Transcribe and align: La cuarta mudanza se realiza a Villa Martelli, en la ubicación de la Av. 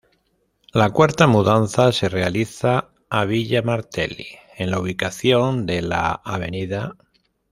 La 0.73 0.89
cuarta 0.89 1.27
mudanza 1.27 1.91
se 1.91 2.09
realiza 2.09 2.89
a 3.11 3.23
Villa 3.25 3.61
Martelli, 3.61 4.29
en 4.57 4.71
la 4.71 4.79
ubicación 4.79 5.67
de 5.67 5.83
la 5.83 6.11
Av. 6.13 6.41